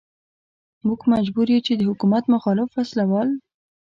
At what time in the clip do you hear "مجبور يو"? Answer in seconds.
1.13-1.65